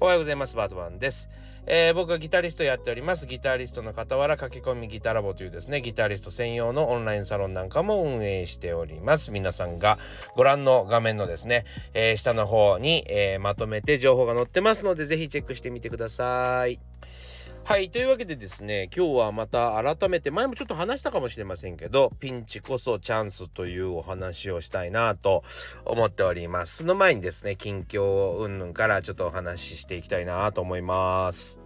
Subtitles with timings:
[0.00, 0.54] おはようございます。
[0.54, 1.28] バートマンです。
[1.66, 3.26] えー、僕はギタリストやっております。
[3.26, 9.32] ギタリストの傍ら駆け込みギタラボというですね、ギタリスト専用のオンラインサロンなんかも運営しております。
[9.32, 9.98] 皆さんが
[10.36, 11.64] ご覧の画面のですね、
[11.94, 16.78] えー、下の方に、えー、まとめて情報が載ってますので、ぜひチェックしてみてください。
[17.68, 17.90] はい。
[17.90, 25.44] というわけでですね、今日はまた改めて、前もちょっと話したかもしれませんけど、ピンチこそチャンスというお話をしたいなと
[25.84, 26.76] 思っております。
[26.76, 31.60] その前にですね、近況云々からちょっとお話ししていきたいなと思います。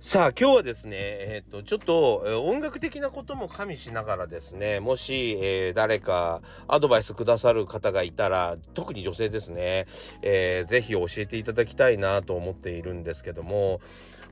[0.00, 9.86] さあ今日はですね、えっ、とちょっと、音楽的なことも加味しながらですねもし、えー、誰かアドバイスくださる方がいたら特に女性ですね、
[10.22, 13.80] えー、ぜひ教えていただきたいなと思っているんですけども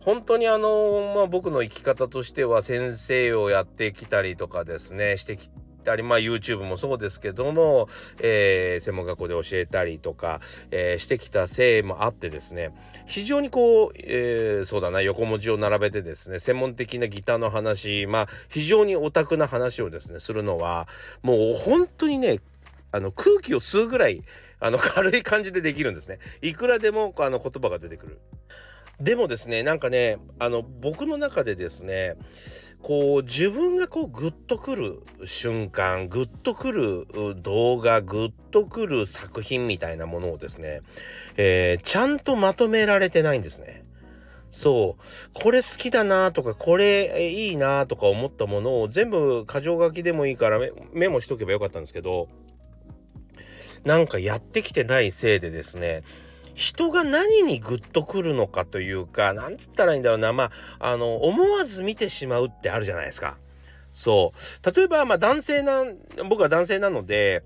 [0.01, 5.51] 本当にあのまあ僕の生き方としては先生をやってきたりとかですねしてき
[5.85, 7.89] たり、まあ YouTube もそうですけども、
[8.21, 12.73] えー、専門学校で教えたりとか、えー、してきたせいもあってですね、
[13.07, 20.87] 非常にこう、えー、そうだな、横文字を並べてですね、専門的なギターの話、まあ非常にオタクな話をですね、するのは、
[21.23, 22.41] もう本当にね、
[22.93, 24.23] あの空気を吸うぐらい、
[24.61, 26.19] あの軽い感じでできるんですね。
[26.43, 28.21] いくらでもあの言葉が出てくる。
[29.01, 32.17] でもですね、なんかね、あの僕の中でですね、
[32.83, 37.07] こう自分がこうグッとくる瞬間グッとくる
[37.43, 40.81] 動画グッとくる作品みたいなものをですね、
[41.37, 43.85] えー、ちゃんとまとめられてないんですね。
[44.51, 50.59] そうこれ好きだなとかこれいいなとか思ったものを全部箇条書きでもいいから
[50.93, 52.29] メモしとけばよかったんですけど
[53.85, 56.03] なんかやってきてないせいでですね
[56.61, 63.39] 人が何にグッとくるのかというか、なんつったらいいんだろうな、まあ、あの、思わず見てしまうってあるじゃないですか。
[63.93, 64.77] そう。
[64.77, 65.85] 例えば、まあ男性な、
[66.29, 67.43] 僕は男性なので、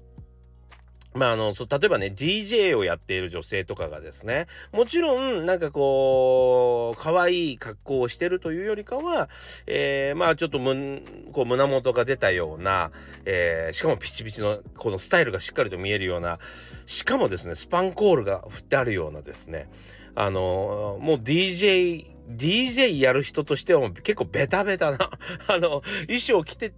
[1.15, 9.29] まああの、そ例えばね、DJ をやっている女性とかがですね、もちろん、なんかこう、可愛い格好をしてるというよりかは、
[9.67, 11.03] えー、まあちょっとむ、
[11.33, 12.91] こう胸元が出たような、
[13.25, 16.41] えー、しかもピチピチの、このスタイルがしっかりと見えるような、
[16.85, 19.71] しかもですね、スパンコールが振ってあるようなですね、
[20.17, 25.11] あの、もう DJ、DJ やる人としては結構ベタベタな
[25.47, 26.73] あの、衣装を着て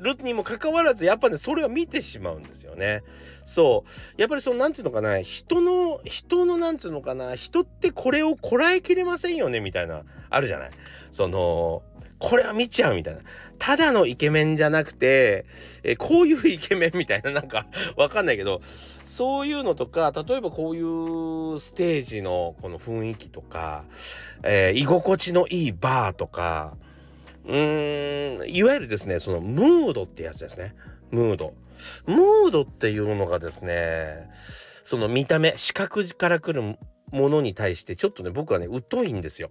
[0.00, 3.02] るにもかかわらずやっぱねそれを見てしまうんですよね。
[3.44, 3.84] そ
[4.16, 10.70] うやっぱりその何て言うのかな人の人の何て言うのかな人ってこれをこらえきれませんよねみたいなあるじゃない。
[11.10, 11.82] その
[12.18, 13.20] これは見ちゃうみたいな。
[13.58, 15.44] ただのイケメンじゃなくて、
[15.82, 18.62] えこういうイケメンみたいな、なんかわかんないけど、
[19.04, 23.84] そういうのとか、例えばこういうステージのこの雰囲気とか、
[24.42, 26.74] えー、居心地のいいバーとか、
[27.44, 30.74] うーん、いわゆるですね、そのムードってやつですね。
[31.10, 31.54] ムード。
[32.06, 34.30] ムードっていうのがですね、
[34.84, 36.76] その見た目、視覚から来る
[37.10, 39.50] ものに対してちょっとね、僕はね、疎いんですよ。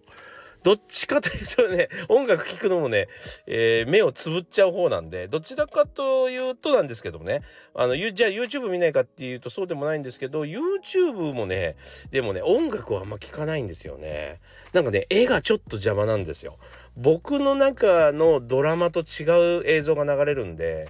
[0.63, 3.07] どっちかというとね、音楽聴くのもね、
[3.47, 7.41] えー、目をつぶっちゃう方なんで、どちらかというとなんですけどもね、
[7.73, 11.77] あの、じゃあ YouTube 見ないかっていうとそうでもないんですけど、YouTube もね、
[12.11, 14.41] でもね、音楽はあんま聞かないんですよね。
[14.73, 16.57] なんかね、絵がちょっと邪魔なんですよ。
[16.99, 20.89] 僕の中のドラマと違う映像が流れるんで、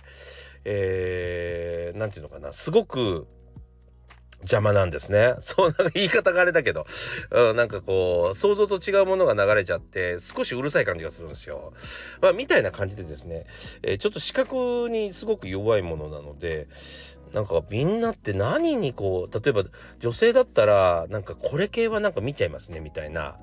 [0.66, 3.28] えー、なんていうのかな、すごく、
[4.42, 5.36] 邪魔なんですね。
[5.40, 6.86] そう、なんか言い方があれだけど、
[7.30, 11.74] うん、なんかこう、想像と違うものが流れちゃって、少しうるさい感じがするんですよ。
[12.22, 13.46] まあ、みたいな感じでですね、
[13.84, 16.68] えー、ちょっと視覚にすごく弱いものなので、
[17.34, 19.66] なんかみんなって何にこう、例えば
[20.00, 23.38] 女性だったら、なんかこれ系はなんか見ちゃいますね、みたいな。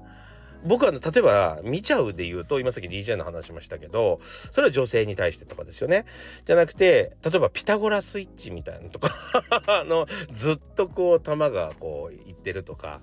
[0.67, 4.21] 僕は例えば見ちゃうで言うと今さっき DJ の話しましたけど
[4.53, 6.05] それは女性に対してとかですよね。
[6.45, 9.11] じゃなくて例えばピタゴラスイッチみたいなとか
[9.67, 13.01] あのずっとこう球がこういってるとか、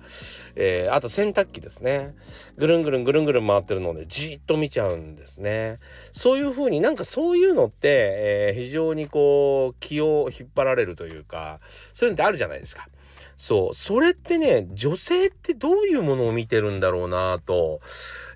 [0.54, 2.14] えー、あと洗濯機ですね。
[2.56, 5.78] ぐるんぐるんぐるんぐるん回ってるのでじっと見ちゃうんですね。
[6.12, 11.60] そういう風になんかそういうのって、えー、非常にこう気を引っ張られるというか
[11.92, 12.88] そういうのってあるじゃないですか。
[13.36, 13.74] そう。
[13.74, 17.80] それってね、女性ってどういうものを見てるんだろうなと、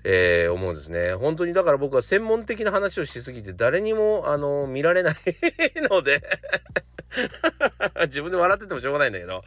[0.03, 1.13] えー、思うんですね。
[1.13, 5.15] 本当にだから僕は専門的な話をしすぎて誰にも、あの、見られない
[5.89, 6.21] ので
[8.07, 9.43] 自分で笑っててもしょうがないんだけど、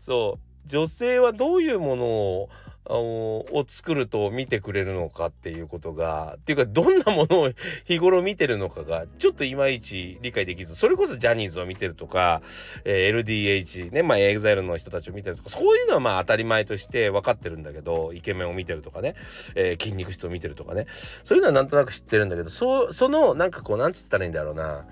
[0.00, 0.68] そう。
[0.68, 2.48] 女性はどういうものを
[2.86, 7.50] を作ると見てくれるのかっていうことがっていうかどんなものを
[7.84, 12.42] 日頃見てるのかがちょっといまいち理解できずそれこそジャニーズを見てるとか、
[12.84, 19.14] えー、LDH ねまあ EXILE の人たちを見てるとかそういうのはまあ当たり前として分かってるんだけどイケメンを見てるとかね、
[19.54, 20.86] えー、筋肉質を見てるとかね
[21.22, 24.84] そういうのはなんとなく知ってるんだけどそそのなんかこうなんつったらいいんだろうな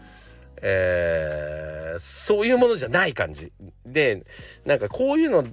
[0.63, 3.53] えー、そういうものじゃない感じ。
[3.87, 4.25] で
[4.65, 5.45] なんかこういうの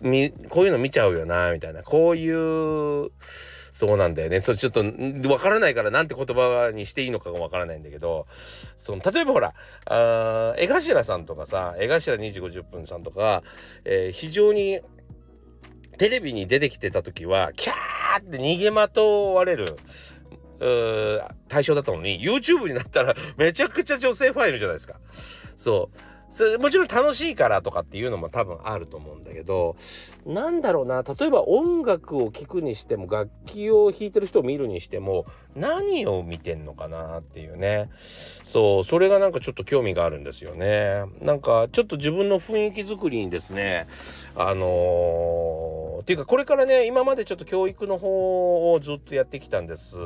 [0.00, 1.82] みこういうの見ちゃうよなみたいな。
[1.82, 4.40] こういうそうなんだよね。
[4.40, 4.84] それちょっと
[5.28, 8.26] わからないからなんて言葉にしていいのかがわからないんだけど。
[8.76, 9.54] その例えばほら
[9.86, 13.42] あ江頭さんとかさ江頭2時50分さんとか、
[13.84, 14.80] えー、非常に
[15.98, 19.76] テレビに出てきてた時はキャーって逃げまとわれる
[21.48, 25.00] 対象だったのに YouTube になったらめちゃくちゃ女性ファイルじゃないですか。
[25.56, 25.98] そう。
[26.58, 29.76] もちろん楽しいからとかっていうのも多分あると思うんだけど
[30.26, 37.90] なんだろうな例えば音楽を聴くにしても楽器を弾いてる人を見るにしても何を見てんのかなっていうね。
[38.42, 41.04] そうそれがなんかちょっと興味があるんですよね。
[41.20, 43.86] なんかちょっと自分の雰囲気作りにですね
[44.34, 49.96] あのー、っていうかこれからね今までちょっと教育の方をずっとやってきたんです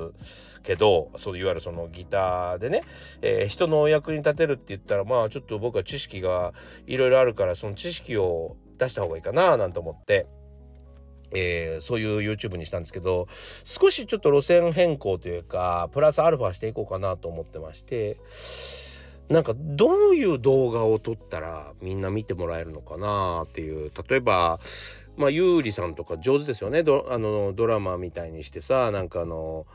[0.63, 2.83] けどそういわゆるそのギターでね、
[3.21, 6.53] えー、人のお役に立てるって言ったらまあちょっと僕は知識が
[6.87, 10.27] いろいろあるからその知識を出した方がいいかななんて思って。
[11.31, 13.29] えー、そういう YouTube にしたんですけど
[13.63, 18.17] 少しちょっと路線変更というかプラスアルファしていこうかなと思ってまして
[19.29, 24.59] なんかどういう動画を撮ったらみんな見てもらえるのかなっていう例えば
[25.19, 26.83] まあゆうりさんとか上手ですよね。
[26.83, 29.67] ドあのドラマみたいにしてさなんかあの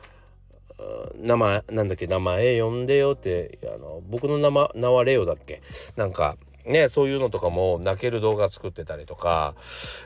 [1.15, 5.61] 名前なんだっけ名前呼んでよってあの僕の名前名はレオだっけ？
[5.95, 6.35] なんか
[6.65, 9.53] ねそういうのとかも泣ける動画作ってたりとか、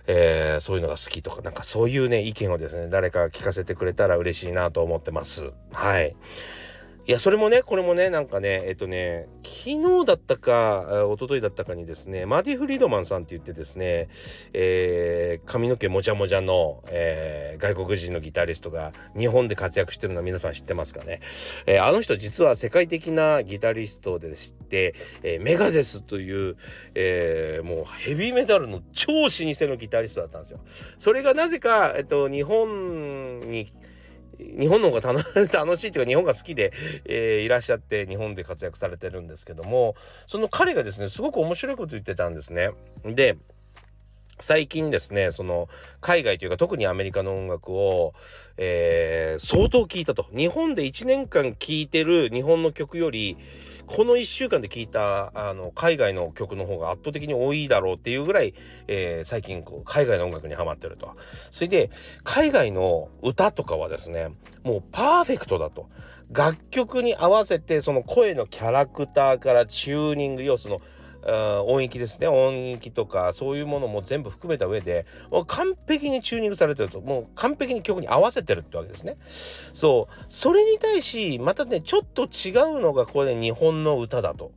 [0.07, 5.51] えー、そういうのが好きとかなんかそういうね意見をですね誰か聞かせてくれたら嬉しいなと思ってます。
[5.72, 6.16] はい。
[7.09, 14.09] いや、それもね、これもね、なんかね、えっとね、昨日だったか、一昨日だったかにですね、マーティ・フリードマンさんって言ってですね、
[14.51, 21.21] えー、髪の毛もじゃもじゃの、えー、外国人のギタリストが日本で活躍してるのは皆さん知ってますかね。
[21.65, 24.94] えー、あの人実は世界的なギタリストでして、
[25.24, 26.57] えメガデスという、
[26.94, 30.59] えもうヘビーメタルの超老舗のギタリストだったんですよ。
[30.98, 33.71] それがなぜか、えっと、日本に
[34.39, 35.13] 日本の方が
[35.51, 36.72] 楽 しいというか日本が好きで、
[37.06, 39.95] えー、いらっしゃって日本で活躍されてるんですけども
[40.28, 42.72] その彼がですねすごく面白いこと言ってたんですね。
[43.04, 43.38] で
[44.39, 45.68] 最近ですねその
[46.00, 48.13] 海外というか特にアメリカの音楽を、
[48.57, 53.36] えー、相当聴いたと日本で1年間聴いてる日本の曲より
[53.88, 58.54] この1週間で聴いたあの海外の曲の方が圧倒的に多いだろうっていうぐらい、
[58.88, 61.16] えー、最近こう海外の音楽にハマってると。
[61.51, 61.89] それで
[62.24, 64.30] 海外の歌とかはですね
[64.63, 65.89] もうパーフェクトだと。
[66.30, 70.81] 楽曲に合わせてその声のキャラクターからチューニング要素の
[71.27, 72.27] 音域ですね。
[72.27, 77.01] 音域とかそういうものも全部含めた上でもう完璧にチューニングされてると。
[77.01, 79.18] もう完璧に曲に合わせてるってわけですね。
[79.74, 80.25] そう。
[80.29, 84.51] それに対しまたねちょっと違うのがこれ、ね、日本の歌だと。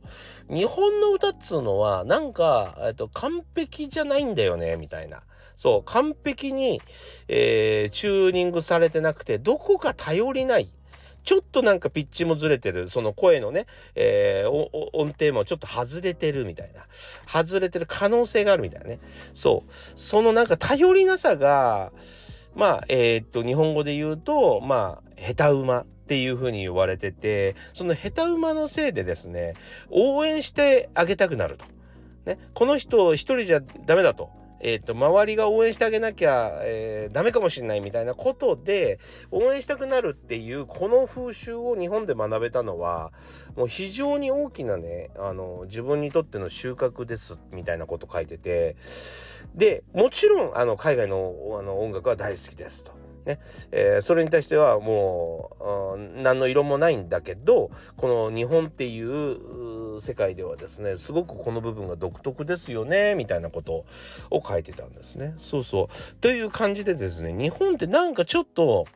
[0.49, 5.23] 日本の歌っつうのはなんか、えっと、完璧じゃないんだよねみたいな。
[5.57, 5.83] そう。
[5.83, 6.81] 完璧に、
[7.27, 10.69] えー、チューニングされてなくてどこか頼りない。
[11.23, 16.85] ちょっとなんかピッチもずれてるその声のね、えー、音程もちょっと外れてるみたいな
[17.27, 18.99] 外れてる可能性があるみたいなね
[19.33, 21.91] そうそのなんか頼りなさが
[22.55, 29.53] まあえー、っと日本語で言うとまあ下手馬っていう風に言われててその下手馬のせいでですね
[29.89, 31.65] 応援してあげたくなると。
[32.25, 34.29] ね、この人一人じゃダメだと。
[34.63, 38.99] えーと、周りが応援してあげなきゃ、えー、ダメかもしれないみたいなことで
[39.31, 43.11] 応援したくなるっていうこの風習を日本で学べたのは
[43.55, 48.75] もう非常に大きなねあの自分にとっての収穫ですみたいなこと書いてて
[49.55, 53.10] でもちろんあの海外のあの音楽は大好きですと。
[53.25, 53.39] ね
[53.71, 55.55] えー、それに対してはも
[55.95, 63.85] う何の色もないんだけどこの日本っていう世界ではですねすごくこの部分が独特ですよねみたいなこと
[64.29, 65.33] を書いてたんですね。
[65.37, 68.87] そうそうという感じでですね日本ってなんかちょっと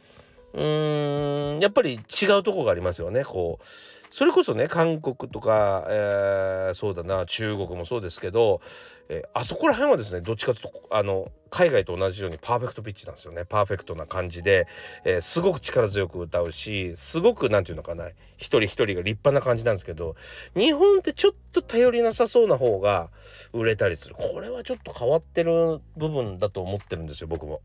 [0.53, 3.65] うーんやっぱり違うとこがありますよねこう。
[4.10, 8.62] それこそね韓国とか、えー、そうだな中国もそうですけど、
[9.09, 13.45] えー、あそこら辺はですねどっちかというとあの海外と同じようにパーフェクトピッチなんですよね。
[13.45, 14.67] パーフェクトな感じで、
[15.05, 20.15] えー、すごく力強く歌うしすごく何て言うのかな一人一人が立派な感じなんですけど
[20.55, 23.09] 日本ってちょっと頼りなさそうな方が
[23.53, 24.15] 売れたりする。
[24.15, 27.62] これはちょっと変わってる部分だと思ってるんですよ僕も。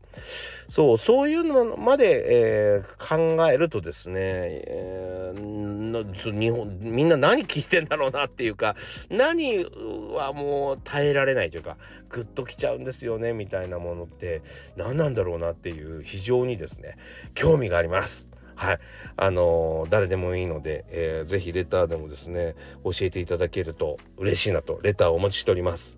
[0.69, 8.75] そうそういうのまで、えー、考えるとですね、えー、日本みんな何聞いてんだろうなっていうか
[9.09, 9.65] 何
[10.13, 11.77] はもう耐えられないというか
[12.09, 14.41] グッときちゃうんですよねみたいなものって
[14.75, 16.97] 何なんだろうなっていう非常にですね
[17.33, 18.29] 興味があります。
[18.55, 18.79] はい。
[19.17, 25.97] あのー、誰でもいいので、えー、ぜひレターでもですね、教えていただけると嬉しいなと、レターをお待ちしております。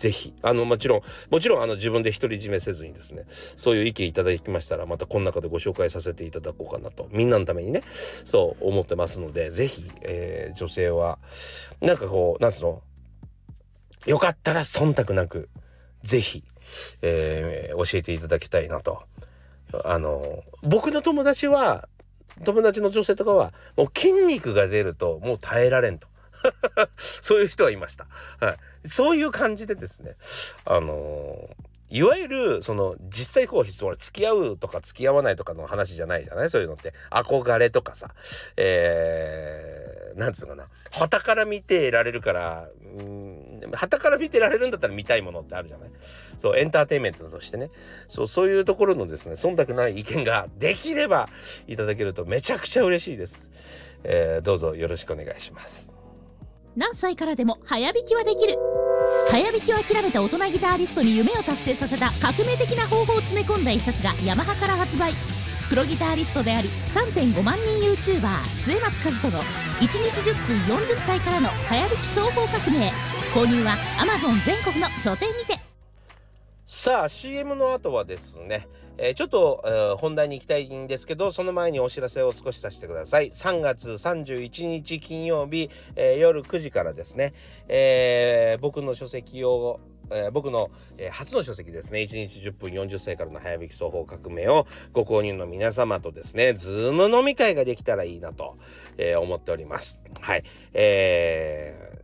[0.00, 7.82] ぜひあのもちろんもちろんあの自分で独り占めせずにですねそういう意見いただきましたらまたこの中でご紹介させていただこうかなとみんなのためにね
[8.24, 11.18] そう思ってますのでぜひ、えー、女性は
[11.82, 12.82] なんかこうなんつうの
[14.06, 15.48] よかったら忖度なく
[16.02, 16.44] ぜひ、
[17.02, 19.02] えー、教えていただきたいなと。
[19.84, 21.88] あの僕の友達は
[22.44, 26.08] 友達の女性とかはもう筋肉が出るともう耐えられんと
[26.98, 28.06] そういう人はいました。
[28.40, 28.52] は
[28.84, 28.88] い。
[28.88, 30.16] そういう感じでですね、
[30.64, 31.50] あの、
[31.90, 36.50] いわゆるその実際こう付き合うとか付き合わないとかの話じゃないじゃない？
[36.50, 38.14] そういうのって憧れとかさ
[38.56, 40.68] えー、なんつうのかな。
[40.90, 45.90] 旗から見てられるからうん旗から見てられるんだったら見たいものってあるじゃない。
[46.38, 47.70] そうエンターテインメントとしてね。
[48.08, 51.28] そうそういうところのですね忖度ない意見ができれば
[51.66, 53.50] いただけるとめちゃくちゃ嬉しいです、
[54.04, 55.92] えー、どうぞよろしくお願いします。
[56.76, 58.56] 何歳からでも早弾きはできる。
[59.28, 65.39] 早弾きを諦めた大人ギターリストに夢を達成させた革命的な方法を詰め込んだ一冊がヤマハから発売。
[65.70, 72.90] プロギタリストであり3.5万人 YouTuber 末松和人の1日10分40歳からの早弾き双方革命。
[73.32, 75.60] 購入は Amazon 全国の書店にて。
[76.64, 78.66] さあ CM の後はですね、
[78.98, 83.30] えー、ちょっと、えー、本題に行きたいんですけどその前にお知らせを少しさせてください。
[83.30, 87.32] 3月31日金曜日、えー、夜9時からですね、
[87.68, 89.78] え僕の書籍を
[90.10, 92.00] えー、僕の、えー、初の書籍ですね。
[92.00, 98.58] 1日10分40歳からの早引き双方革命をご購入の皆様とですねズーム飲み会ができたらいいなと、
[98.98, 100.00] えー、思っております。
[100.20, 100.44] はい。
[100.72, 102.00] えー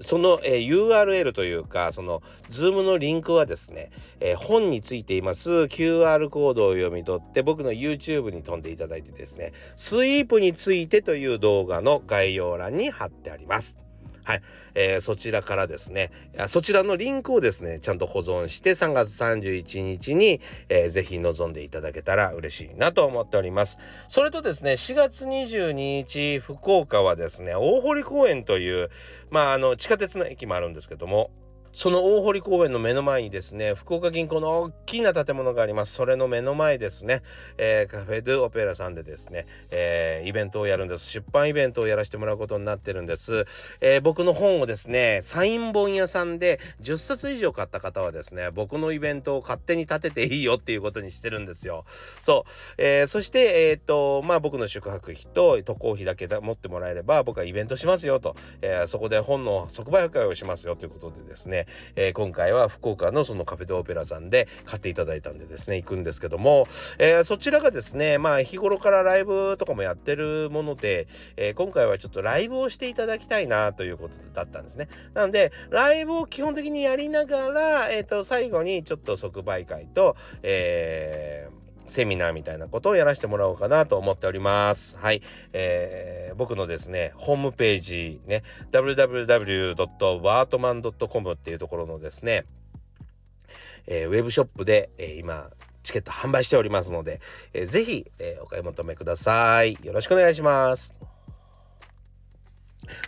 [0.00, 3.90] その、えー、URL というか、その、ズームのリンクはですね、
[4.20, 5.50] えー、本についています。
[5.50, 13.87] QR コードを読み取って、僕の YouTube に飛んでいただいてですね、スイープについてという動画の概要欄に貼ってあります。
[14.28, 14.42] はい、
[14.74, 16.10] えー、そちらからですね
[16.48, 23.78] そちらのリンクをですねちゃんと保存して3月31日に、えー、ぜひ臨んでいただけたら嬉しいなと思っております。
[24.08, 28.90] それとですね4月22日福岡はですね大堀公園という
[29.30, 31.30] まああの地下鉄の駅もあるんですけども
[31.72, 35.92] その大堀公園の目の前にですね、福岡銀行の大きな建物があります。
[35.92, 37.22] それの目の前ですね、
[37.56, 41.06] えー、カフェドゥオペラさんでですね、えー、イベントをやるんです。
[41.06, 43.44] 出版イベントをやらせてもらうことになってるんです。
[43.80, 51.84] えー、僕の本をですね、サイン本屋さんで10冊以上買った方はですね、僕のイベントを勝手に立てていいよっていうことにしてるんですよ。
[52.20, 52.74] そう。
[52.78, 61.57] えー、そして、えっ、と、まあ僕の宿泊費と渡航費だけ持ってもらえれば、僕はイベントしますよと、えそこで本の即売会をしますよということでですね、
[61.96, 66.66] えー、今回は福岡のそのカフェドオペラさんで買っていただいたんでですね行くんですけども、
[66.98, 74.88] えー、そちらがですねまあ日頃からライブとかもやってるもので、えー、今回はちょっとライブをしていただきたいなということだったんですね。
[75.14, 84.96] なのでライブを基本的にやりながら、えー、と最後にちょっと即売会と、えーセミナーみたいなことをやらせてもらおうかなと思っております。
[84.98, 85.22] はい。
[85.52, 92.46] えー、僕のですね、ホームページね、www.bartman.com っていうところのですね、
[93.86, 95.50] えー、ウェブショップで、えー、今、
[95.82, 97.20] チケット販売しておりますので、
[97.54, 99.78] えー、ぜひ、えー、お買い求めください。
[99.82, 101.07] よろしくお願いします。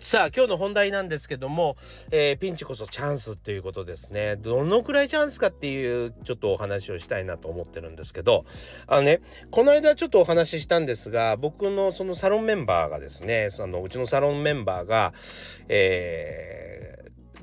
[0.00, 1.76] さあ今日の本題なんですけども、
[2.10, 4.36] えー、ピンチこそチャンスっていうことですね。
[4.36, 8.44] どのくらいチャンスかっていうちょっとお話をしたいなと思ってるんですけど
[8.86, 9.20] あのね
[9.50, 15.12] この間ちょっとお話ししたんですが僕のそのサロンメンバーがですねそのうちのサロンメンバーが
[15.68, 16.89] えー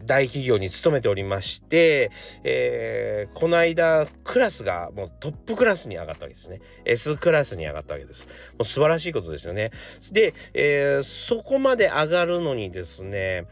[0.07, 2.11] 大企業に勤めておりまして、
[2.43, 6.61] えー、この間クラスがもうトップクラスに上がったわけですね。
[6.85, 8.25] S クラスに上がったわけです。
[8.25, 9.71] もう素晴らしいことですよね。
[10.11, 13.45] で、えー、そこまで上がるのにですね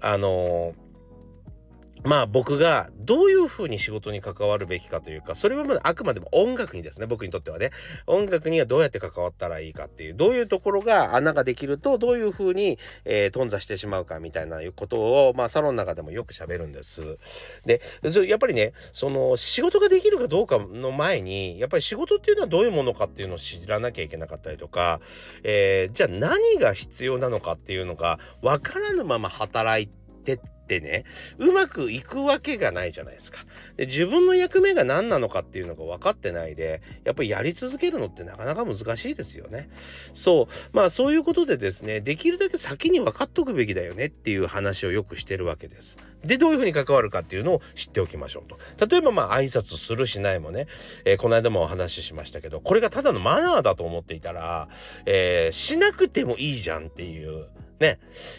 [0.00, 0.74] あの
[2.04, 7.70] まあ僕がどういうふうに仕事に関わるべきかというかそれはまだあくまでも音楽にですね僕にとってはね
[8.06, 17.18] 音楽にはどうやって関わったらいいかっていうどういうところが穴ができるとどういうふうに、えー、頓挫してしまうかみたいなことをまあサロンの中でもよく喋るんです。
[17.64, 17.80] で
[18.28, 25.00] やっぱりねその仕事ができるかどうかの前にやっぱり仕事っていうのはどういうものかっていうのを知らなきゃいけなかったりとか、
[25.44, 29.88] えー、じゃあ何が必要なのかっていうのが分からぬまま働い
[30.24, 31.04] てってでね
[31.38, 33.40] うまくいくわけがないじゃないですか。
[33.76, 39.68] で自分の役目が何なのかっていうのが分かってないでやっぱりやり続けるのってなかなか難しいですよね。
[40.14, 40.76] そう。
[40.76, 45.98] まあそういうことでですねできるだけ先に分かっとくべきだよねっていう話をよくしてるわけです。
[46.24, 48.86] でどういうふうに関わるかっていうのを知っておきましょうと。
[48.86, 50.66] 例えばまあ挨拶するしないもね、
[51.04, 54.68] えー、この間もお話ししましたけどこれがただのマナーだと思っていたら、
[55.06, 57.48] えー、しなくてもいいじゃんっていう
[57.82, 57.98] ね、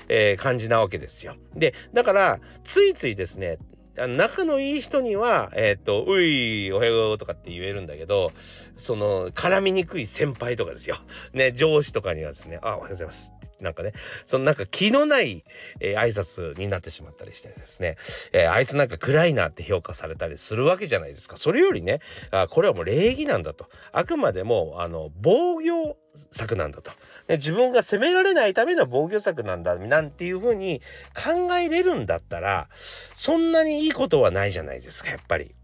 [0.09, 1.35] えー、感じなわけですよ。
[1.55, 3.59] で、だから、ついついですね、
[3.95, 8.31] 仲のいい人には「えっ、とういおはよう」とかって言えるんだけど
[8.75, 10.97] その絡みにくい先輩とかですよ。
[11.33, 13.31] ね上司とかにはですね「あおはようございます」
[13.63, 13.93] なんかね
[14.25, 15.43] そのなんか気のない、
[15.79, 17.97] えー、挨拶になってしまったりしてですね、
[18.31, 21.37] えー、あいつなんか暗いなって評価されたりするわけじゃないですか。
[21.37, 21.99] それよりね
[22.31, 25.97] あこれはもう礼儀なんだとあくまでもあの防御
[26.31, 26.91] 策なんだと。
[27.29, 30.81] 自分が責められないための防御策なんだなんていうふうに
[31.15, 32.67] 考えれるんだったら
[33.13, 35.55] そんなにいいことはないじゃないですかやっぱり。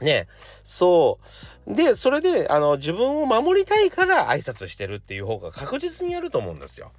[0.00, 0.28] ね
[0.64, 1.18] そ
[1.66, 1.74] う。
[1.74, 6.92] で、それで、あの、自分を守りたいから挨拶してるっていう方が確実にやると思うんですよ。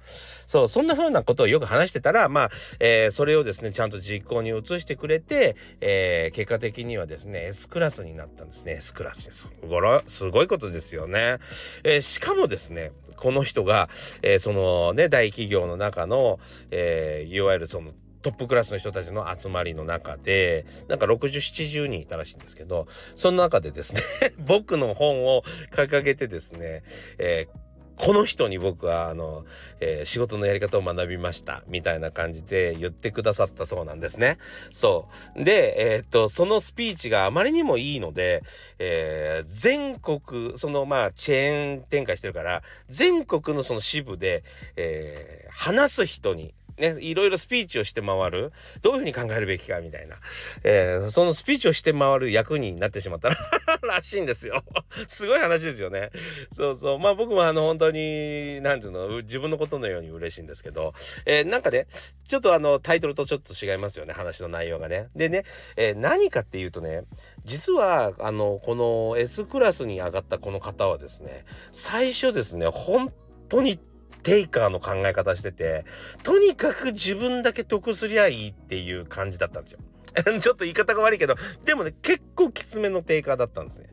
[0.46, 8.74] そう、そんな風なことをよく話してたら、まあ、えー、それをですね、ちゃんと実行に移してくれて、えー、結果的にはですね、S クラスになったんですね。
[8.74, 9.50] S クラスです。
[9.68, 11.38] ごろ、すごいことですよね。
[11.84, 13.88] えー、しかもですね、この人が、
[14.22, 16.40] え、そのね、大企業の中の、
[16.70, 17.92] えー、いわゆるその
[18.22, 24.00] トップクラスの人たちの集まりの中でなんか6070人いたらしいんですけどその中でですね
[24.38, 26.82] 僕の本を掲げてですね、
[27.18, 29.44] えーこの人に僕はあの、
[29.78, 34.38] えー、仕事のやり方を学びましたみたいな感じで言ってくださったそうなんですね。
[34.72, 38.42] そうで、えー、っとそのスピーチがあまりにもいいので、
[38.80, 44.42] えー、全国そのまあチェーン展開してるから全国のその支部で、
[44.74, 48.52] え話す人にね、いろいろスピーチをして回る。
[48.82, 50.16] どういうふうに考えるべきかみたいな、
[50.64, 53.36] えー、そのスピーチをして回る役になってしまったら
[54.02, 54.64] しいんですよ。
[55.06, 56.10] すごい話ですよね。
[56.52, 56.98] そうそう。
[56.98, 60.94] まあ僕もあの本当に何ていうの自分のことのように嬉しいんですけど、
[61.26, 61.86] えー、なんかね
[62.26, 64.12] ちょっとあのタイトルとちょっと違いますよね。
[64.12, 65.08] 話の内容がね。
[65.14, 65.44] でね、
[65.76, 67.04] えー、何かっていうとね
[67.44, 73.12] 実はあのこの S クラスに上がったこの方はですね最初ですね本
[73.48, 73.78] 当に
[74.22, 75.84] テイカーの考え方してて
[76.22, 79.78] とにかく自分だけ得すりゃいいっていう感じだったんですよ。
[80.40, 83.88] ちょっと言い方が悪いけどでもね結構きつめのテイカーだったんですね。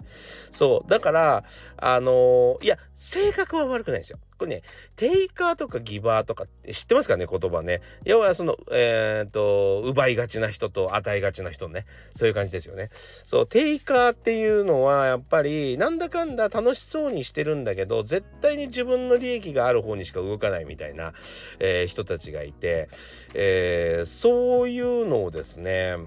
[0.52, 1.44] そうだから
[1.78, 4.20] あのー、いや性格は悪くないですよ。
[4.40, 4.62] これね、
[4.96, 7.82] テイカーとかギバーとか知ってますかね言葉ね。
[8.06, 11.86] 要はその、えっ、と、奪いがちな人と与えがちな人ね。
[12.16, 12.90] そういう感じですよね。
[13.26, 21.14] そう、テイカーっていうのはやっぱりなんだかんだ楽しそうにしてるんだけど、絶対に自分の利益がある方にしか動かないみたいな、
[21.60, 22.88] えー、人たちがいて、
[23.34, 25.98] えー、そういうのをですね、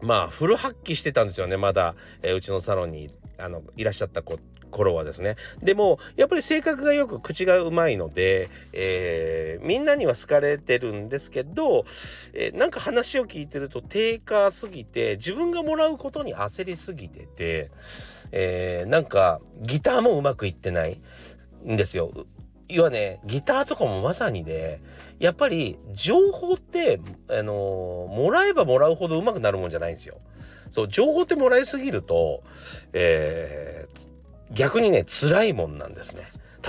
[0.00, 4.38] まあフル発揮してたんですよねまだ、えー、うちのサロンにあのいらっしゃった子
[4.72, 11.84] 頃はですねでもやっぱり性格がよく口がうまいので、えー、みんなには好かれてるんですけど、
[12.32, 17.70] えー、なんか話を聞いてると低下すぎて自分がもらうことに焦りすぎてて、
[18.32, 21.00] えー、なんかギターもうまくいってない
[21.64, 22.10] んですよ。
[22.68, 24.80] 要はねギターとかもまさにで、
[25.18, 30.18] やっぱり情報って、あの、もらえばもらうほどうまくなるもんじゃないんですよ。
[30.72, 32.42] そう情報ってもらいすぎると、
[32.94, 33.81] えー、
[34.54, 36.24] 逆にね辛いもんなんですね。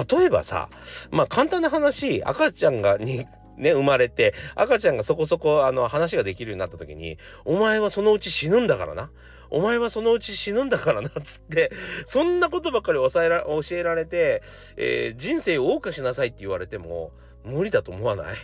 [0.10, 0.70] 例えばさ
[1.12, 9.12] まあ簡単な話赤ちゃんがにね、生まれて赤ちゃんがそこそこあの話ができるようになった時に「お前はそのうち死ぬんだからな」
[9.52, 11.72] 「お前はそのうち死ぬんだからな」っつって
[12.06, 14.42] そんなことばっかり抑えら教えられて、
[14.76, 17.12] えー、人生を謳歌しなさいって言われても
[17.46, 18.36] 無理だと思わない？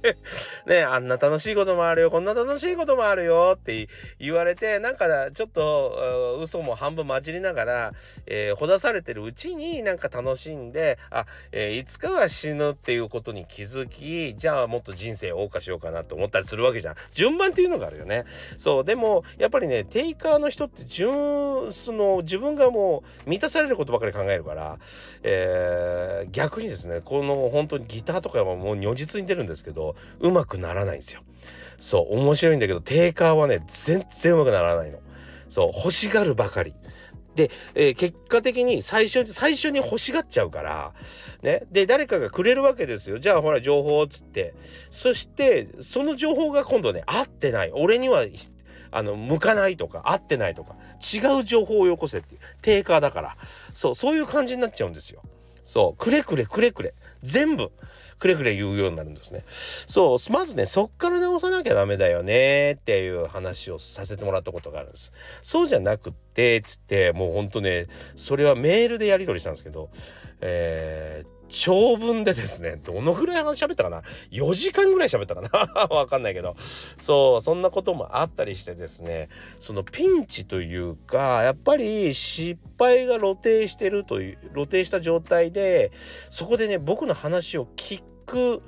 [0.66, 2.10] ねあんな楽しいこともあるよ。
[2.10, 7.92] こんな楽しいこともあるよって言われてなんかちょっと嘘も半分混じりながら、
[8.26, 16.94] えー、ほだされてるうちになんか楽しんであ、えー、いつかは死ぬっていうことに気づきじゃあもっと人生を謳歌しようかなと思ったりするわけじゃん。
[17.12, 18.24] 順番っていうのがあるよね。
[18.56, 24.78] そうでもやっぱりねテイカーの人って順その自分がもう満たされることばかり考えるから、
[25.22, 31.22] えー、逆にですねこの本当にギターとかかはもう如実に出るんですけどうまくならないんですよ。
[31.78, 34.98] そう面白いんだけど定価はね全然うまくならないの。
[35.48, 36.74] そう欲しがるばかり。
[37.34, 40.94] で、えー、結果的に最初に最初に欲しがっちゃうから
[41.42, 41.62] ね。
[41.70, 43.18] で誰かがくれるわけですよ。
[43.18, 44.54] じゃあほら情報っつって。
[44.90, 47.72] そしてその情報が今度ね合ってない。
[47.74, 48.24] 俺には
[48.90, 50.76] あの向かないとか合ってないとか。
[51.00, 52.40] 違う情報をよこせっていう。
[52.62, 53.36] 定価だから。
[53.74, 55.22] そうそういう感じになっちゃうんですよ。
[55.62, 56.94] そうくれくれくれくれ。
[57.22, 57.70] 全部。
[58.18, 59.44] くれくれ言うようになるんですね。
[59.48, 65.12] そう、まずね、そっから直さなきゃダメだよねっていう話をさせてもらったことがあるんです。
[65.42, 69.90] そうじゃなくって、つって、もうほんとね、それはメールでやり取りしたんですけど、
[70.40, 75.86] えー、長文でですね、どのぐらい話喋ったかな ?4 時間ぐらい喋ったかな？
[75.94, 76.56] わかんないけど。
[76.98, 79.28] そう、そんなこともあったりしてですね、
[79.58, 85.92] そのピンチというか、やっぱり失敗が露呈してるという、露呈した状態で、
[86.30, 88.62] そこでね、僕の話を聞く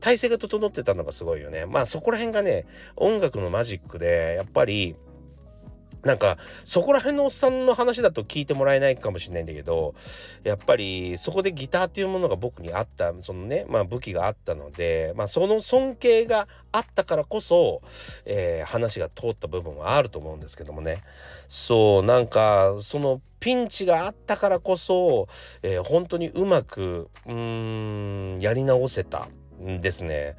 [0.00, 2.66] 体勢が整ってたのがすごいよねまあそこら辺がね
[2.96, 4.96] 音楽のマジックでやっぱり
[6.04, 9.94] なんかそこら辺のおっさんの話だと聞いてもらえないかもしれないんだけど
[10.42, 17.82] やっぱりそこでギターっていうものが僕にあったそのねまあ武器があったのでまあその尊敬があったからこそ、
[18.24, 21.02] えー、話が通った部分はあると思うんですけどもね
[21.48, 25.28] そうなんかそのピンチがあったからこそ、
[25.62, 29.28] えー、本当にうまくうんやり直せた
[29.62, 30.36] んですね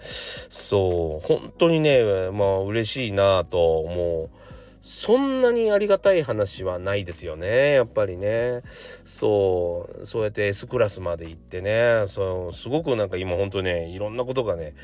[0.49, 4.42] そう本当にねまあ嬉しいなと思う。
[4.83, 7.71] そんなにありがたい話はないですよね。
[7.71, 8.63] やっぱりね。
[9.05, 10.05] そう。
[10.05, 12.03] そうやって S クラスまで行ってね。
[12.07, 12.53] そう。
[12.53, 14.75] すごくなんか今ほんとねいろんなことがね、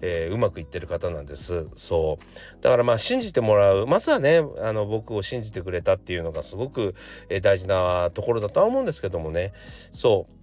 [0.00, 1.66] えー、うまくいってる方なんです。
[1.74, 2.62] そう。
[2.62, 3.88] だからまあ信じてもらう。
[3.88, 6.94] まずはねあの僕を信じてくれたっていうのがすごく、
[7.28, 9.52] え、大事なところだとは思うんですけどもね。
[9.90, 10.37] そう。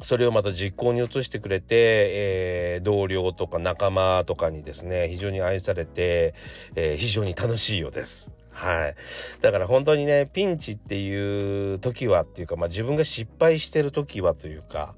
[0.00, 6.34] それをまた実行に移してくれて、えー、同僚とか仲間とかにですね非常に愛されて、
[6.76, 8.30] えー、非常に楽しいようです。
[8.50, 8.96] はい、
[9.40, 14.94] だから本当にねピンチっていう時はっていうか、まあ、自分が失敗してる時はというか、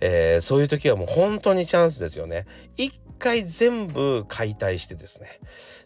[0.00, 2.46] えー、そういう時はもう本当にチャンスですよね。
[2.78, 5.38] 一回全部解体してですね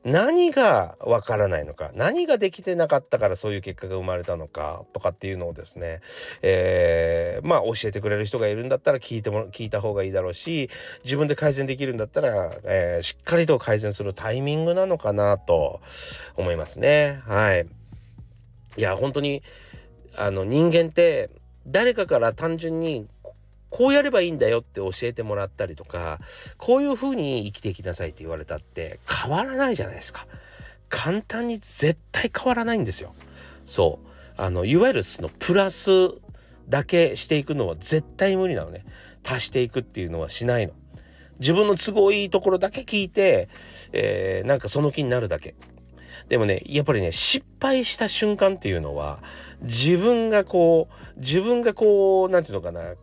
[0.05, 6.01] 何がわからないのか何ができてなかったからそういう結果が生まれたのかとかっていうのをですね、
[6.40, 10.70] えー、まあ教えてくれる人がいるんだったら聞いても聞いた方がいいだろうし
[11.05, 15.81] 自分で改善できるんだったら、えー、しっかりと改善するタイミングなのかなと
[16.37, 17.20] 思いますね。
[17.27, 17.66] はい。
[18.77, 19.42] いや本当に
[20.16, 21.31] あの人間って
[21.66, 23.07] 誰かから単純に
[23.75, 26.21] こうやればいいんだよって教えてもらったりとか
[26.59, 30.29] こういう風に生きていきなさいって言われたって変わらないじゃないですか。
[30.89, 33.17] 簡単に絶対変わらないんですよ。
[33.65, 34.09] そう。
[34.37, 35.91] あのいわゆるそのプラス
[36.69, 38.85] だけしていくのは絶対無理なのね。
[39.25, 40.73] 足していくっていうのはしないの。
[41.41, 43.49] 自分の都合いいところだけ聞いて、
[43.91, 45.57] えー、なんかその気になるだけ。
[46.29, 49.19] でもねやっぱりね失敗した瞬間っていうのは
[49.63, 52.95] 自分がこう自分がこう何て言うのかな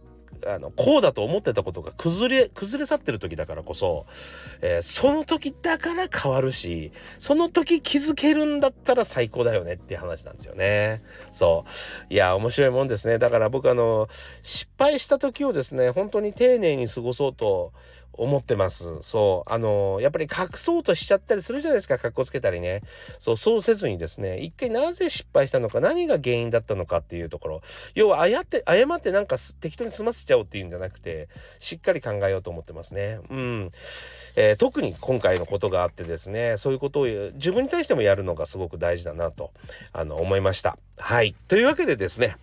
[0.47, 4.05] あのこうだと思ってたことが崩れ崩れ去ってる時だからこそ、
[4.61, 11.01] えー、その時だから変わるしその時気づけるんだったら最高だよねっていう話なんですよね。
[11.31, 11.65] そ
[12.09, 14.07] ういや面白いもんですねだから僕あの
[14.43, 17.73] 失敗した時をですね本当に丁寧に過ごそうと
[18.13, 18.85] 思ってます。
[19.01, 19.51] そう。
[19.51, 21.97] あのー、やっぱり隠そうとしちゃったりするじゃないですか。
[21.97, 22.81] 格好つけたりね。
[23.19, 27.61] そう、そうせずにですね、一回なぜ失敗したのか、何が原因だったのかっていうところ。
[27.95, 33.19] 要は、誤って、誤ってなんか適当に済ませちゃおうっていうんじゃなくて、しっかり考えようと思ってますね。
[33.29, 33.71] うん。
[34.35, 39.51] えー、特に今回のことがあってですね、そういうことを自分に対してもやるのがすごく大事だなと、
[39.93, 40.77] あの、思いました。
[40.97, 41.35] はい。
[41.47, 42.37] というわけでですね、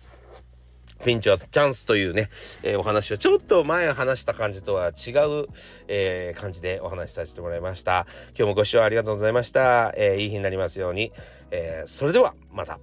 [1.03, 2.29] ピンチはチャンスというね、
[2.63, 5.47] えー、お話をちょっと前話した感じとは違う、
[5.87, 8.05] えー、感じでお話しさせてもらいました。
[8.37, 9.93] 今日もご視聴ありがとうございました。
[9.95, 11.11] えー、いい日になりますように。
[11.51, 12.79] えそれではまた。